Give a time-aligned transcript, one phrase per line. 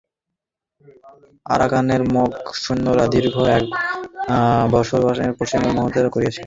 [1.45, 2.31] আরাকানের মগ
[2.55, 3.65] সৈন্যরা দীর্ঘ এক
[4.73, 6.39] বাঁশবনের পশ্চাতে ব্যূহরচনা করিয়াছিল।